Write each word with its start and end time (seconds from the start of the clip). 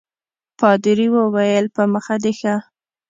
پادري 0.59 1.07
وویل 1.17 1.65
په 1.75 1.83
مخه 1.93 2.15
دي 2.23 2.33
ښه. 2.39 2.55